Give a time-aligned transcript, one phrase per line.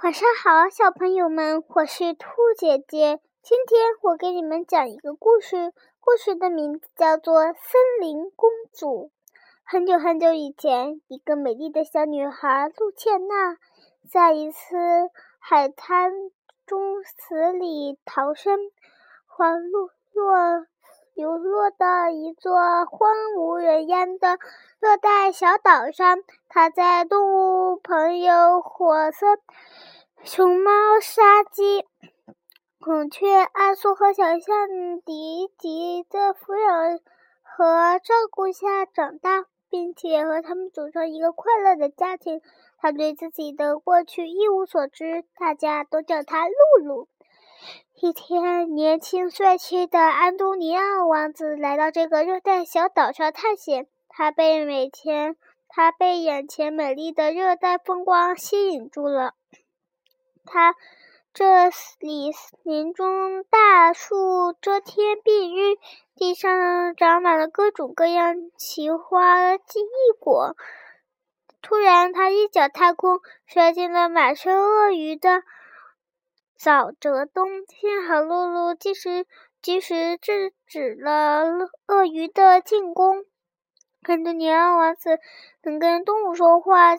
[0.00, 3.18] 晚上好，小朋友们，我是兔姐姐。
[3.42, 9.10] 今天我给你们讲一个故事，故事的名字叫做《森林公主》。
[9.64, 13.56] 很久很久以前，一个美丽的小女孩露茜娜，
[14.08, 14.76] 在一次
[15.40, 16.12] 海滩
[16.64, 18.56] 中死里逃生，
[19.26, 20.64] 滑落落
[21.18, 22.52] 流落到一座
[22.86, 24.38] 荒无人烟的
[24.78, 26.18] 热带小岛上。
[26.48, 29.36] 他在动物朋友火森。
[30.22, 30.70] 熊猫、
[31.02, 31.84] 沙鸡、
[32.78, 34.68] 孔雀、阿苏和小象
[35.04, 37.00] 迪吉的抚养
[37.42, 42.40] 和照顾下长大，并且和他们组成一个快乐的家庭。
[42.78, 47.08] 他对自己的过去一无所知，大家都叫他露露。
[48.00, 53.86] 一天，年轻帅气的安东尼奥王子来到这个热带小岛上探险。
[54.08, 55.36] 他被每天
[55.68, 59.34] 他被眼前美丽的热带风光吸引住了。
[60.44, 60.74] 他
[61.34, 61.66] 这
[62.00, 62.32] 里
[62.62, 65.78] 林中大树遮天蔽日，
[66.16, 69.58] 地上长满了各种各样奇花异
[70.18, 70.56] 果。
[71.60, 75.42] 突然，他一脚踏空，摔进了满是鳄鱼的
[76.58, 77.48] 沼泽东。
[77.68, 79.26] 幸好露露及时
[79.62, 81.44] 及时制止了
[81.86, 83.24] 鳄鱼的进攻。
[84.02, 85.18] 安东尼奥王子
[85.62, 86.96] 能跟动物说话。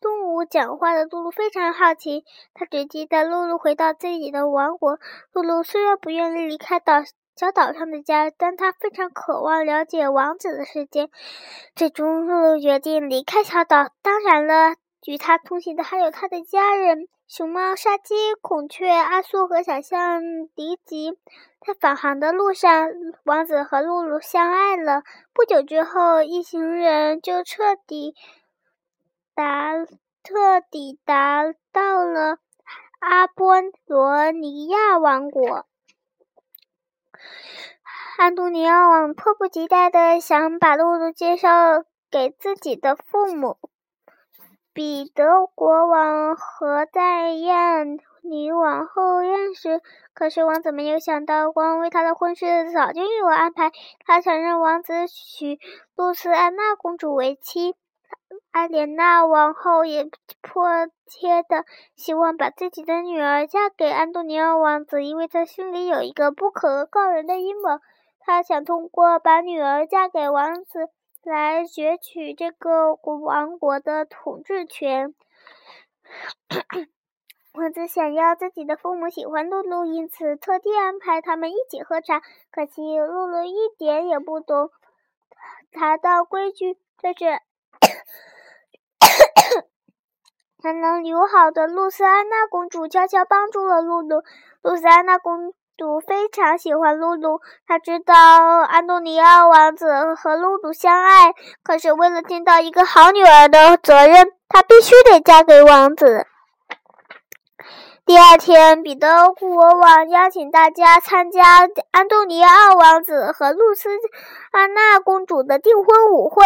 [0.00, 4.98] 动物讲话的露露非常好奇，他决定带露露回到自己的王国。
[5.32, 7.02] 露露虽然不愿意离开岛
[7.36, 11.10] 小岛上的家，但她非常渴望了解王子的世界。
[11.76, 13.90] 最终，露露决定离开小岛。
[14.02, 14.74] 当然了，
[15.06, 20.20] 与她同行的还有她的家人：熊猫、沙鸡、孔雀、阿苏和小象
[20.56, 21.16] 迪吉。
[21.64, 22.88] 在返航的路上，
[23.22, 25.04] 王子和露露相爱了。
[25.32, 28.16] 不久之后，一行人就彻底。
[29.32, 29.86] 达
[30.24, 32.38] 彻底达到了
[32.98, 35.66] 阿波罗尼亚王国，
[38.18, 43.56] 安东尼奥王迫不及待的想把露露介绍给自己的父母。
[44.72, 49.80] 彼得国王和戴燕女王后认识，
[50.14, 53.72] 可是王子没有想到，国王为他的婚事早就有安排。
[54.06, 55.58] 他想让王子娶
[55.96, 57.74] 露丝安娜公主为妻。
[58.52, 60.08] 阿莲娜王后也
[60.40, 61.64] 迫切的
[61.96, 67.80] 希望把自己的女儿嫁给安东尼奥王子，因为他心里有一个不可告人的阴谋。
[68.20, 70.90] 他想通过把女儿嫁给王子
[71.22, 75.14] 来攫取这个王国的统治权。
[77.52, 82.20] 王子想要自己的父母喜欢露露，因此特地安排他们一起喝茶。
[82.50, 84.70] 可惜露露一点也不懂
[85.72, 87.40] 茶道规矩，这是。
[90.62, 94.22] 才能友好的露丝安娜公主悄悄帮助了露露。
[94.62, 95.54] 露丝安娜公
[96.06, 101.32] 非常喜欢露露，他知道安东尼奥王子和露露相爱，
[101.62, 106.26] 可是为了尽到一个好女儿的责任，她必须得嫁给王子。
[108.10, 113.88] 第二天，彼得国王邀请大家参加安东尼奥王子和露丝
[114.50, 116.44] 安娜公主的订婚舞会。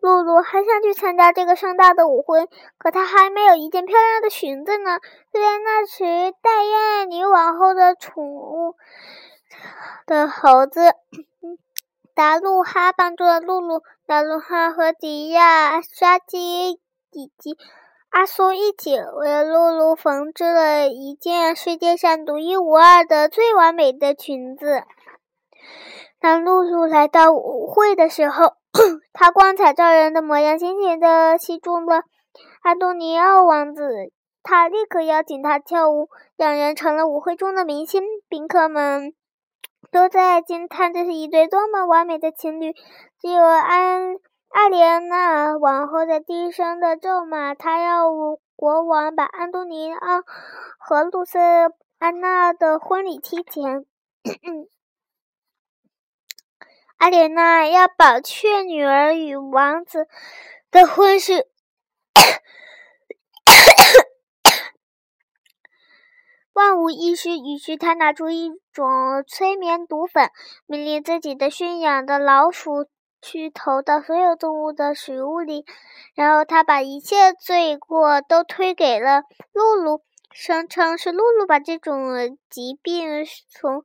[0.00, 4.98] 露露很想去参加这个盛大的舞会，可她还没有一件漂亮的裙子呢。
[5.32, 8.74] 就在那时，戴燕女王后的宠物
[10.04, 10.92] 的猴子
[12.14, 13.82] 达鲁哈帮助了露露。
[14.06, 17.56] 达鲁哈和迪亚、沙基以及。
[18.10, 24.84] 阿苏一起为露露缝制了一件世界上独一无二的最完美的裙子。
[26.18, 28.54] 当露露来到舞会的时候，
[29.12, 32.04] 她光彩照人的模样紧紧地吸住了
[32.62, 34.10] 安东尼奥王子。
[34.42, 38.02] 他立刻邀请她跳舞，两人成了舞会中的明星。
[38.28, 39.12] 宾客们
[39.90, 42.72] 都在惊叹这是一对多么完美的情侣。
[43.20, 44.14] 只有安。
[44.50, 48.10] 阿莲娜王后在低声的咒骂，她要
[48.56, 50.22] 国王把安东尼奥
[50.78, 51.38] 和露丝
[51.98, 53.84] 安娜的婚礼提前。
[56.96, 60.08] 阿莲娜要保全女儿与王子
[60.70, 61.46] 的婚事。
[66.54, 70.30] 万无一失，于是他拿出一种催眠毒粉，
[70.64, 72.88] 命令自己的驯养的老鼠。
[73.22, 75.64] 去投到所有动物的食物里，
[76.14, 79.22] 然后他把一切罪过都推给了
[79.52, 83.84] 露露，声称是露露把这种疾病从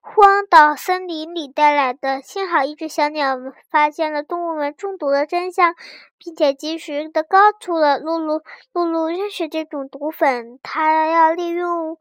[0.00, 2.22] 荒岛森林里带来的。
[2.22, 3.36] 幸好一只小鸟
[3.70, 5.74] 发现了动物们中毒的真相，
[6.18, 8.40] 并且及时的告诉了露露。
[8.72, 11.98] 露露认识这种毒粉，它要利用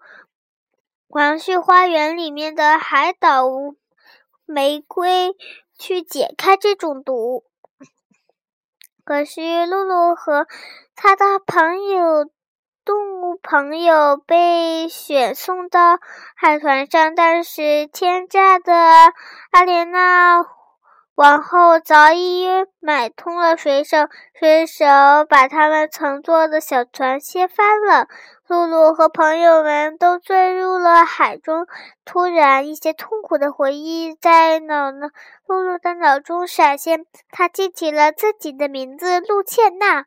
[1.09, 3.43] 王旭花园里面的海岛
[4.45, 5.35] 玫瑰
[5.79, 7.45] 去解开这种毒。
[9.03, 10.45] 可是露露和
[10.95, 12.29] 他的朋友。
[12.85, 15.99] 动物朋友被选送到
[16.35, 18.73] 海船上，但是天价的
[19.51, 20.43] 阿莲娜
[21.13, 22.47] 王后早已
[22.79, 23.97] 买通了水手，
[24.33, 24.85] 水手
[25.29, 28.07] 把他们乘坐的小船掀翻了。
[28.49, 31.67] 露露和朋友们都坠入了海中。
[32.03, 35.11] 突然，一些痛苦的回忆在脑呢
[35.45, 40.05] 露露的脑中闪现，她记起了自己的名字露茜娜。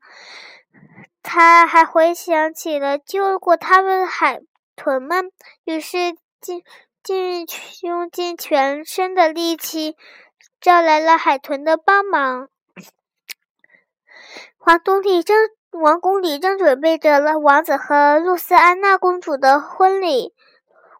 [1.23, 4.41] 他还回想起了救过他们的海
[4.75, 5.31] 豚们，
[5.63, 6.65] 于是尽
[7.05, 7.47] 尽
[7.83, 9.97] 用尽全身的力气，
[10.61, 12.49] 叫来了海豚的帮忙。
[14.59, 15.37] 皇宫里正
[15.73, 20.35] 王宫里正准备着了王子和露丝安娜公主的婚礼，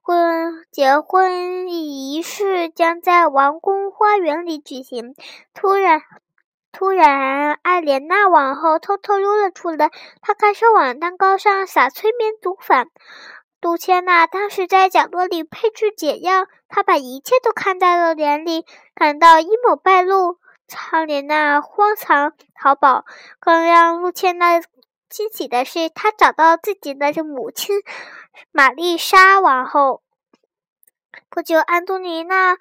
[0.01, 5.15] 婚结婚仪式将在王宫花园里举行。
[5.55, 6.01] 突然。
[6.73, 9.91] 突然，艾莲娜王后偷偷溜了出来。
[10.23, 12.89] 她开始往蛋糕上撒催眠毒粉。
[13.61, 18.65] 杜茜娜当时在角落里配制解药，她把一切都看在了眼里。
[18.95, 20.39] 感到阴谋败露，
[20.73, 23.05] 苍莲娜荒唐逃跑。
[23.39, 24.61] 更让露茜娜
[25.09, 27.83] 惊喜的是，她找到自己的母亲
[28.51, 30.03] 玛丽莎王后。
[31.29, 32.57] 不久，安东尼娜。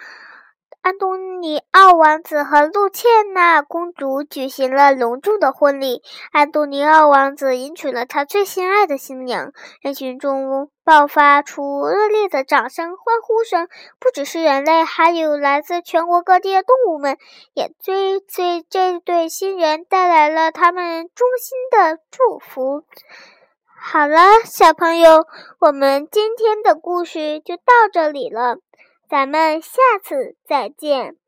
[0.81, 6.01] 安东尼奥王子和露茜娜公主举行了隆重的婚礼。
[6.31, 13.68] 安东尼奥王子迎娶了他最心爱的新娘，人群中爆发出热烈的掌声、欢呼声。
[14.00, 17.16] 不只是人类，还有来自全国各地的动物们，
[17.54, 22.83] 也对这这对新人带来了他们衷心的祝福。
[23.80, 25.28] 好了，小朋友，
[25.60, 27.63] 我们今天的故事就到
[27.94, 28.57] 这里了。
[29.11, 31.21] 咱们下次再见。